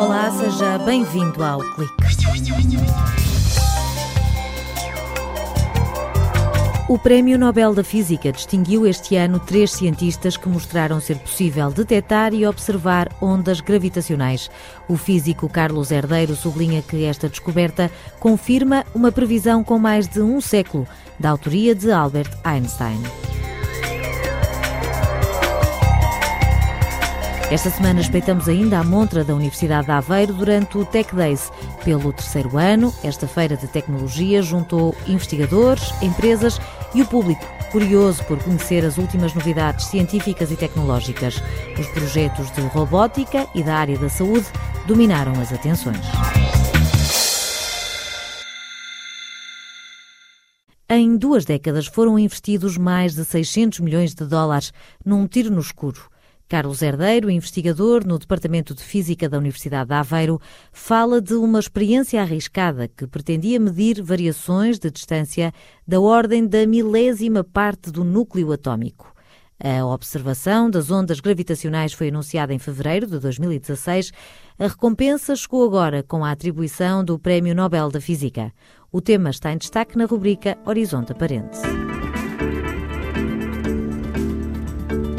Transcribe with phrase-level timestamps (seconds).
[0.00, 1.94] Olá, seja bem-vindo ao Clique.
[6.88, 12.34] O Prémio Nobel da Física distinguiu este ano três cientistas que mostraram ser possível detectar
[12.34, 14.50] e observar ondas gravitacionais.
[14.88, 17.88] O físico Carlos Herdeiro sublinha que esta descoberta
[18.18, 20.84] confirma uma previsão com mais de um século,
[21.16, 23.27] da autoria de Albert Einstein.
[27.50, 31.50] Esta semana espreitamos ainda a montra da Universidade de Aveiro durante o Tech Days.
[31.82, 36.60] Pelo terceiro ano, esta feira de tecnologia juntou investigadores, empresas
[36.94, 37.42] e o público,
[37.72, 41.42] curioso por conhecer as últimas novidades científicas e tecnológicas.
[41.80, 44.46] Os projetos de robótica e da área da saúde
[44.86, 46.04] dominaram as atenções.
[50.86, 54.70] Em duas décadas foram investidos mais de 600 milhões de dólares
[55.02, 56.10] num tiro no escuro.
[56.48, 60.40] Carlos Herdeiro, investigador no Departamento de Física da Universidade de Aveiro,
[60.72, 65.52] fala de uma experiência arriscada que pretendia medir variações de distância
[65.86, 69.12] da ordem da milésima parte do núcleo atômico.
[69.62, 74.12] A observação das ondas gravitacionais foi anunciada em fevereiro de 2016.
[74.58, 78.52] A recompensa chegou agora com a atribuição do Prémio Nobel da Física.
[78.90, 81.58] O tema está em destaque na rubrica Horizonte Aparente.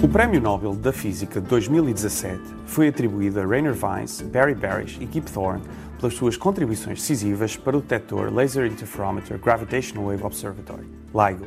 [0.09, 5.05] O Prémio Nobel da Física de 2017 foi atribuído a Rainer Weiss, Barry Barish e
[5.05, 5.61] Kip Thorne
[5.99, 11.45] pelas suas contribuições decisivas para o detector Laser Interferometer Gravitational Wave Observatory, LIGO,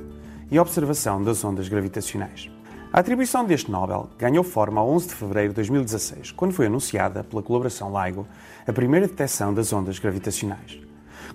[0.48, 2.52] e a observação das ondas gravitacionais.
[2.92, 7.24] A atribuição deste Nobel ganhou forma a 11 de fevereiro de 2016, quando foi anunciada
[7.24, 8.28] pela colaboração LIGO
[8.64, 10.78] a primeira detecção das ondas gravitacionais.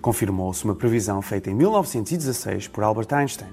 [0.01, 3.49] Confirmou-se uma previsão feita em 1916 por Albert Einstein,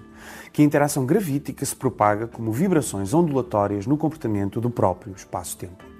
[0.53, 5.94] que a interação gravítica se propaga como vibrações ondulatórias no comportamento do próprio espaço-tempo.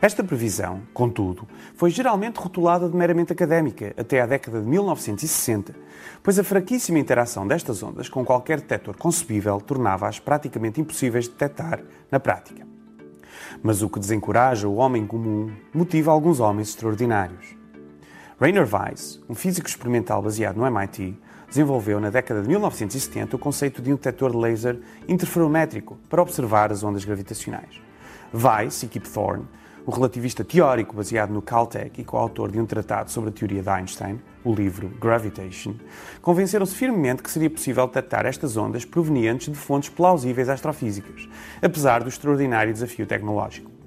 [0.00, 5.74] Esta previsão, contudo, foi geralmente rotulada de meramente académica até à década de 1960,
[6.22, 11.80] pois a fraquíssima interação destas ondas com qualquer detector concebível tornava-as praticamente impossíveis de detectar
[12.10, 12.66] na prática.
[13.62, 17.56] Mas o que desencoraja o homem comum motiva alguns homens extraordinários.
[18.40, 21.16] Rainer Weiss, um físico experimental baseado no MIT,
[21.52, 26.82] desenvolveu na década de 1970 o conceito de um detector laser interferométrico para observar as
[26.82, 27.80] ondas gravitacionais.
[28.32, 29.44] Weiss e Kip Thorne,
[29.84, 33.68] o relativista teórico baseado no Caltech e coautor de um tratado sobre a teoria de
[33.68, 35.74] Einstein, o livro Gravitation,
[36.22, 41.28] convenceram-se firmemente que seria possível detectar estas ondas provenientes de fontes plausíveis astrofísicas,
[41.60, 43.81] apesar do extraordinário desafio tecnológico.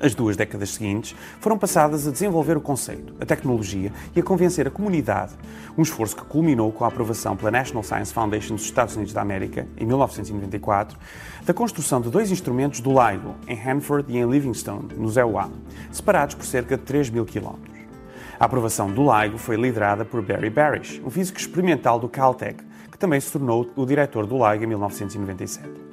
[0.00, 4.66] As duas décadas seguintes foram passadas a desenvolver o conceito, a tecnologia e a convencer
[4.66, 5.34] a comunidade,
[5.76, 9.20] um esforço que culminou com a aprovação pela National Science Foundation dos Estados Unidos da
[9.20, 10.98] América, em 1994,
[11.44, 15.50] da construção de dois instrumentos do LIGO, em Hanford e em Livingstone, no ZEUA,
[15.92, 17.78] separados por cerca de 3 mil quilómetros.
[18.38, 22.96] A aprovação do LIGO foi liderada por Barry Barish, um físico experimental do Caltech, que
[22.96, 25.89] também se tornou o diretor do LIGO em 1997.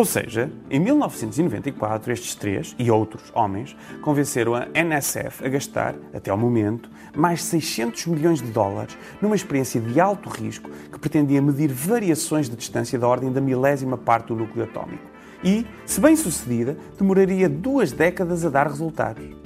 [0.00, 6.30] Ou seja, em 1994, estes três e outros homens convenceram a NSF a gastar, até
[6.30, 11.70] ao momento, mais 600 milhões de dólares numa experiência de alto risco que pretendia medir
[11.70, 15.04] variações de distância da ordem da milésima parte do núcleo atômico.
[15.44, 19.39] E, se bem sucedida, demoraria duas décadas a dar resultados.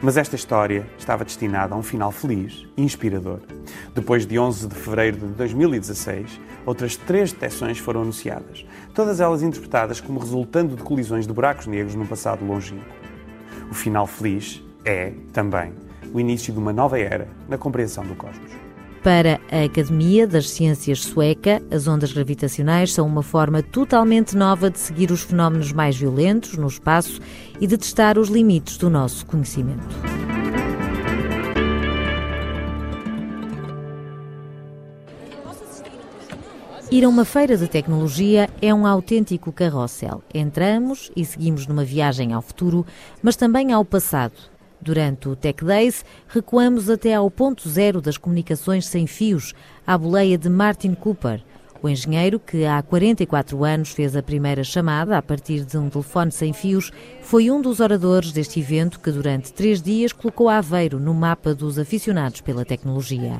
[0.00, 3.40] Mas esta história estava destinada a um final feliz e inspirador.
[3.92, 8.64] Depois de 11 de fevereiro de 2016, outras três detecções foram anunciadas,
[8.94, 12.86] todas elas interpretadas como resultando de colisões de buracos negros num passado longínquo.
[13.68, 15.72] O final feliz é, também,
[16.14, 18.67] o início de uma nova era na compreensão do cosmos.
[19.02, 24.78] Para a Academia das Ciências Sueca, as ondas gravitacionais são uma forma totalmente nova de
[24.78, 27.20] seguir os fenómenos mais violentos no espaço
[27.60, 29.86] e de testar os limites do nosso conhecimento.
[36.90, 40.22] Ir a uma feira de tecnologia é um autêntico carrossel.
[40.34, 42.84] Entramos e seguimos numa viagem ao futuro,
[43.22, 44.57] mas também ao passado.
[44.80, 49.54] Durante o Tech Days, recuamos até ao ponto zero das comunicações sem fios,
[49.86, 51.42] à boleia de Martin Cooper,
[51.80, 56.32] o engenheiro que há 44 anos fez a primeira chamada a partir de um telefone
[56.32, 56.90] sem fios,
[57.22, 61.78] foi um dos oradores deste evento que durante três dias colocou Aveiro no mapa dos
[61.78, 63.38] aficionados pela tecnologia.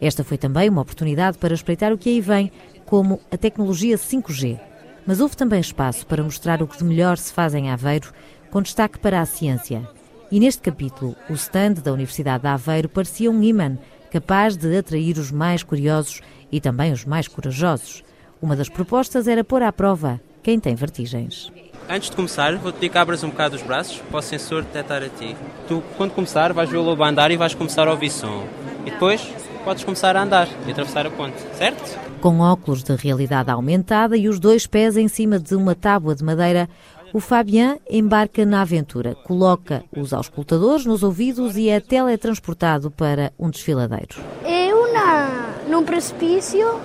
[0.00, 2.50] Esta foi também uma oportunidade para espreitar o que aí vem,
[2.86, 4.58] como a tecnologia 5G.
[5.06, 8.10] Mas houve também espaço para mostrar o que de melhor se faz em Aveiro,
[8.50, 9.95] com destaque para a ciência.
[10.30, 13.78] E neste capítulo, o stand da Universidade de Aveiro parecia um imã
[14.10, 16.20] capaz de atrair os mais curiosos
[16.50, 18.02] e também os mais corajosos.
[18.42, 21.52] Uma das propostas era pôr à prova quem tem vertigens.
[21.88, 25.02] Antes de começar, vou-te pedir que abras um bocado os braços para o sensor detectar
[25.04, 25.36] a ti.
[25.68, 28.44] Tu, quando começar, vais ver o lobo andar e vais começar a ouvir som.
[28.84, 29.32] E depois
[29.64, 31.98] podes começar a andar e atravessar a ponte, certo?
[32.20, 36.24] Com óculos de realidade aumentada e os dois pés em cima de uma tábua de
[36.24, 36.68] madeira,
[37.16, 43.48] o Fabien embarca na aventura, coloca os auscultadores nos ouvidos e é teletransportado para um
[43.48, 44.16] desfiladeiro.
[44.44, 46.78] Eu na, num precipício,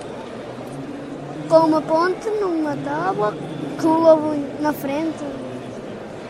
[1.50, 3.36] com uma ponte, numa tábua,
[3.78, 5.22] com o lobo na frente.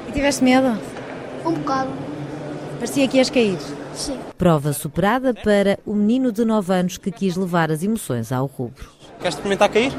[0.08, 0.76] E tiveste medo?
[1.46, 1.90] Um bocado.
[2.81, 3.56] Parecia que ias cair.
[3.94, 4.19] Sim.
[4.37, 8.90] Prova superada para o menino de 9 anos que quis levar as emoções ao rubro.
[9.20, 9.93] Queres experimentar cair?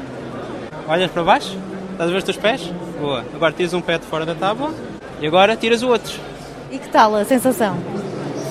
[0.86, 1.56] Olhas para baixo?
[1.92, 2.70] Estás a ver os teus pés?
[2.98, 3.24] Boa.
[3.34, 4.72] Agora tiras um pé de fora da tábua
[5.20, 6.12] e agora tiras o outro.
[6.70, 7.76] E que tal a sensação?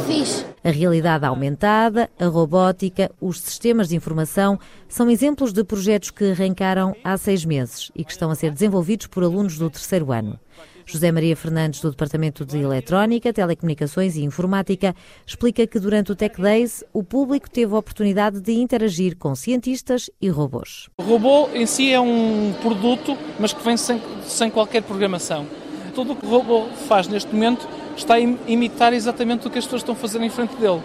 [0.06, 0.46] Fiz.
[0.64, 4.58] A realidade aumentada, a robótica, os sistemas de informação
[4.88, 9.08] são exemplos de projetos que arrancaram há seis meses e que estão a ser desenvolvidos
[9.08, 10.40] por alunos do terceiro ano.
[10.86, 14.96] José Maria Fernandes, do Departamento de Eletrónica, Telecomunicações e Informática,
[15.26, 20.10] explica que durante o Tech Days o público teve a oportunidade de interagir com cientistas
[20.22, 20.90] e robôs.
[20.98, 25.46] O robô em si é um produto, mas que vem sem, sem qualquer programação.
[25.94, 29.66] Tudo o que o robô faz neste momento está a imitar exatamente o que as
[29.66, 30.82] pessoas estão a fazer em frente dele.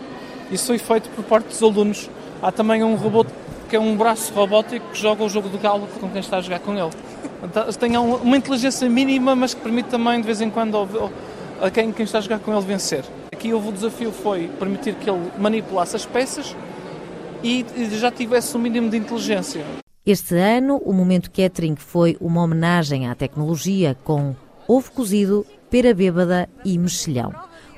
[0.51, 2.11] Isso foi feito por parte dos alunos.
[2.43, 3.25] Há também um robô
[3.69, 6.41] que é um braço robótico que joga o jogo do galo com quem está a
[6.41, 6.91] jogar com ele.
[7.43, 10.77] Então, tem uma inteligência mínima, mas que permite também, de vez em quando,
[11.61, 13.05] a quem, quem está a jogar com ele vencer.
[13.33, 16.57] Aqui o desafio foi permitir que ele manipulasse as peças
[17.43, 19.65] e já tivesse um mínimo de inteligência.
[20.05, 24.35] Este ano, o Momento Catering foi uma homenagem à tecnologia com
[24.67, 27.33] ovo cozido, pera bêbada e mexilhão.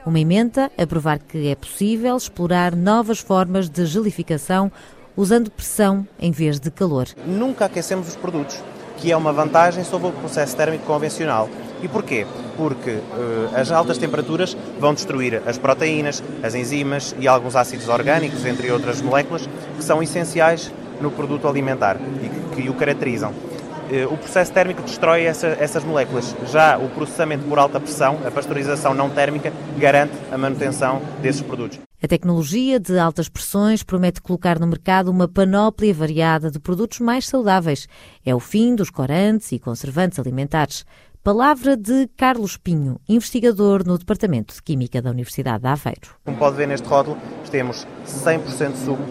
[0.06, 4.72] Uma emenda a provar que é possível explorar novas formas de gelificação
[5.14, 7.06] usando pressão em vez de calor.
[7.26, 8.62] Nunca aquecemos os produtos,
[9.00, 11.48] que é uma vantagem sobre o processo térmico convencional.
[11.82, 12.26] E porquê?
[12.56, 18.44] Porque uh, as altas temperaturas vão destruir as proteínas, as enzimas e alguns ácidos orgânicos,
[18.44, 20.70] entre outras moléculas, que são essenciais
[21.00, 23.30] no produto alimentar e que, que o caracterizam.
[23.30, 26.36] Uh, o processo térmico destrói essa, essas moléculas.
[26.52, 31.89] Já o processamento por alta pressão, a pasteurização não térmica, garante a manutenção desses produtos.
[32.02, 37.28] A tecnologia de altas pressões promete colocar no mercado uma panóplia variada de produtos mais
[37.28, 37.86] saudáveis.
[38.24, 40.86] É o fim dos corantes e conservantes alimentares.
[41.22, 46.16] Palavra de Carlos Pinho, investigador no Departamento de Química da Universidade de Aveiro.
[46.24, 47.18] Como pode ver neste rótulo,
[47.50, 49.02] temos 100% suco,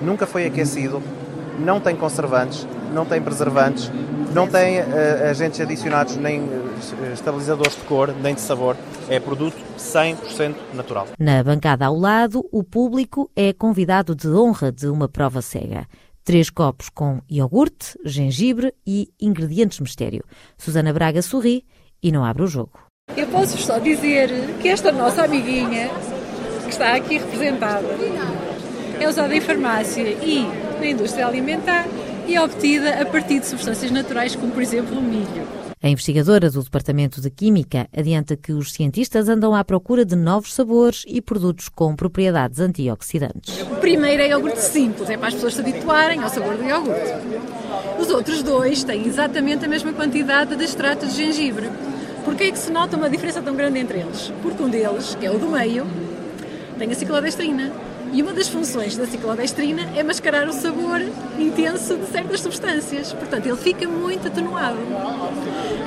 [0.00, 1.02] nunca foi aquecido,
[1.58, 3.90] não tem conservantes, não tem preservantes,
[4.32, 4.84] não tem uh,
[5.30, 6.74] agentes adicionados, nem uh,
[7.12, 8.76] estabilizadores de cor, nem de sabor.
[9.08, 11.08] É produto 100% natural.
[11.18, 15.86] Na bancada ao lado, o público é convidado de honra de uma prova cega.
[16.24, 20.24] Três copos com iogurte, gengibre e ingredientes mistério.
[20.56, 21.64] Susana Braga sorri
[22.02, 22.72] e não abre o jogo.
[23.16, 24.30] Eu posso só dizer
[24.60, 25.90] que esta nossa amiguinha,
[26.64, 27.86] que está aqui representada,
[28.98, 31.86] é usada em farmácia e na indústria alimentar
[32.26, 35.64] e é obtida a partir de substâncias naturais, como por exemplo o milho.
[35.82, 40.54] A investigadora do Departamento de Química adianta que os cientistas andam à procura de novos
[40.54, 43.62] sabores e produtos com propriedades antioxidantes.
[43.62, 47.12] O primeiro é iogurte simples, é para as pessoas se habituarem ao sabor do iogurte.
[47.98, 51.70] Os outros dois têm exatamente a mesma quantidade de extrato de gengibre.
[52.24, 54.32] Por que é que se nota uma diferença tão grande entre eles?
[54.42, 55.86] Porque um deles, que é o do meio,
[56.78, 57.72] tem a ciclodestrina
[58.14, 61.02] e uma das funções da ciclodestrina é mascarar o sabor
[61.36, 63.12] intenso de certas substâncias.
[63.12, 64.78] Portanto, ele fica muito atenuado.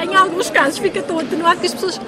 [0.04, 2.00] Em alguns casos fica tão atenuado que as pessoas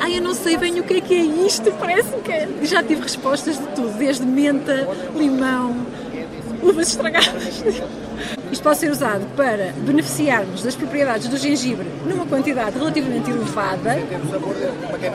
[0.00, 2.48] Ai, eu não sei bem o que é que é isto, parece que é.
[2.62, 4.86] Já tive respostas de tudo, desde menta,
[5.16, 5.74] limão,
[6.62, 7.64] uvas estragadas.
[8.52, 13.96] Isto pode ser usado para beneficiarmos das propriedades do gengibre numa quantidade relativamente elevada,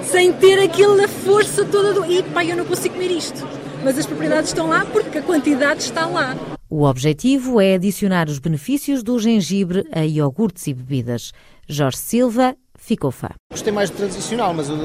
[0.03, 2.05] sem ter aquela força toda do.
[2.05, 3.45] E pá, eu não consigo comer isto
[3.83, 6.35] mas as propriedades estão lá porque a quantidade está lá.
[6.69, 11.31] O objetivo é adicionar os benefícios do gengibre a iogurtes e bebidas.
[11.67, 13.29] Jorge Silva ficou fã.
[13.51, 14.75] Gostei mais do tradicional, mas o,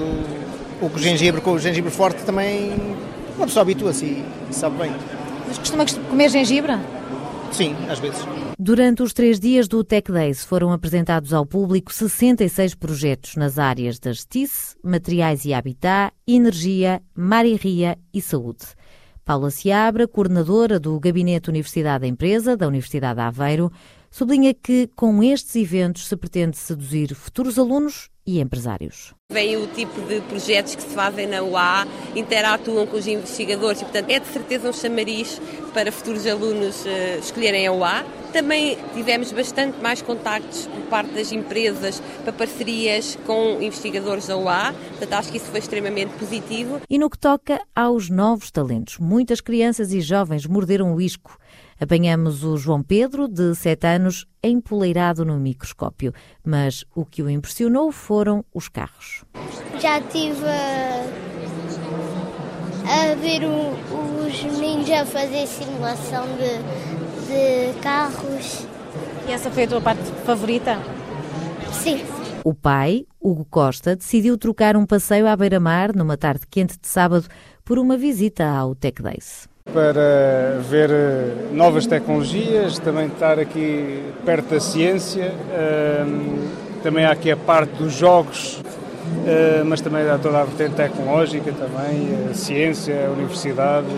[0.80, 2.72] o gengibre com o gengibre forte também
[3.36, 4.92] uma pessoa habitua-se e sabe bem.
[5.46, 6.72] Mas costuma comer gengibre?
[7.52, 8.20] Sim, às vezes.
[8.58, 13.98] Durante os três dias do Tech Days foram apresentados ao público 66 projetos nas áreas
[13.98, 18.64] das TIS, materiais e habitat, energia, mar e ria e saúde.
[19.24, 23.72] Paula Seabra, coordenadora do Gabinete Universidade da Empresa da Universidade de Aveiro,
[24.10, 29.14] sublinha que com estes eventos se pretende seduzir futuros alunos e empresários.
[29.30, 33.84] Vem o tipo de projetos que se fazem na UA, interatuam com os investigadores e,
[33.84, 35.40] portanto, é de certeza um chamariz
[35.72, 38.04] para futuros alunos uh, escolherem a UA.
[38.32, 44.74] Também tivemos bastante mais contactos por parte das empresas para parcerias com investigadores da UA,
[44.90, 46.80] portanto, acho que isso foi extremamente positivo.
[46.88, 51.38] E no que toca aos novos talentos, muitas crianças e jovens morderam o isco
[51.80, 56.12] Apanhamos o João Pedro, de 7 anos, empoleirado no microscópio,
[56.44, 59.24] mas o que o impressionou foram os carros.
[59.80, 61.04] Já estive a,
[63.12, 63.72] a ver o,
[64.26, 66.58] os meninos a fazer simulação de,
[67.26, 68.66] de carros.
[69.26, 70.78] E essa foi a tua parte favorita?
[71.72, 72.04] Sim.
[72.44, 77.26] O pai, Hugo Costa, decidiu trocar um passeio à beira-mar numa tarde quente de sábado
[77.64, 84.50] por uma visita ao Tech Days para ver eh, novas tecnologias, também estar aqui perto
[84.50, 85.35] da ciência.
[86.83, 88.62] Também há aqui a parte dos jogos,
[89.26, 93.88] eh, mas também há toda a vertente tecnológica também, a ciência, a universidade,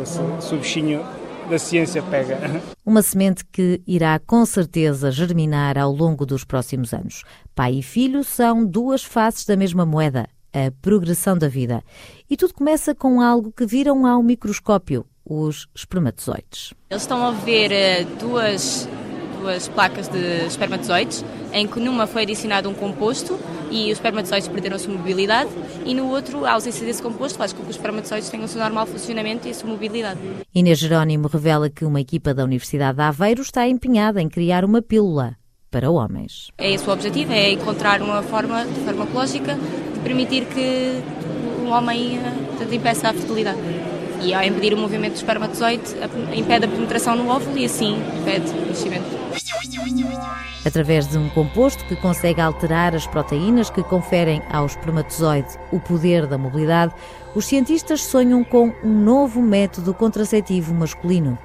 [0.00, 1.04] esse subchinho
[1.48, 2.38] da ciência pega.
[2.86, 7.24] Uma semente que irá com certeza germinar ao longo dos próximos anos.
[7.54, 11.82] Pai e filho são duas faces da mesma moeda a progressão da vida.
[12.28, 16.74] E tudo começa com algo que viram ao microscópio, os espermatozoides.
[16.90, 18.88] Eles estão a ver eh, duas,
[19.40, 23.38] duas placas de espermatozoides, em que numa foi adicionado um composto
[23.70, 25.50] e os espermatozoides perderam a sua mobilidade,
[25.86, 28.60] e no outro, a ausência desse composto faz com que os espermatozoides tenham o seu
[28.60, 30.18] normal funcionamento e a sua mobilidade.
[30.54, 34.82] Inês Jerónimo revela que uma equipa da Universidade de Aveiro está empenhada em criar uma
[34.82, 35.36] pílula
[35.70, 36.50] para homens.
[36.58, 39.56] É esse o objetivo, é encontrar uma forma farmacológica
[40.02, 41.00] permitir que
[41.64, 43.58] o homem eh, portanto, impeça a fertilidade.
[44.22, 45.96] E ao impedir o movimento do espermatozoide,
[46.34, 49.20] impede a penetração no óvulo e assim impede o nascimento.
[50.64, 56.26] Através de um composto que consegue alterar as proteínas que conferem ao espermatozoide o poder
[56.26, 56.92] da mobilidade,
[57.34, 61.38] os cientistas sonham com um novo método contraceptivo masculino.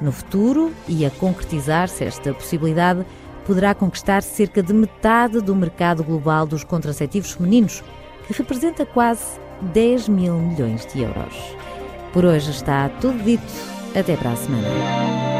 [0.00, 3.04] No futuro, e a concretizar-se esta possibilidade,
[3.46, 7.82] poderá conquistar cerca de metade do mercado global dos contraceptivos femininos,
[8.26, 11.34] que representa quase 10 mil milhões de euros.
[12.12, 13.42] Por hoje está tudo dito.
[13.94, 15.31] Até para a semana.